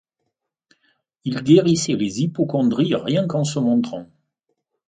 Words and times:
Il 1.25 1.43
guérissait 1.43 1.93
les 1.95 2.21
hypocondries 2.23 2.95
rien 2.95 3.27
qu’en 3.27 3.43
se 3.43 3.59
montrant. 3.59 4.07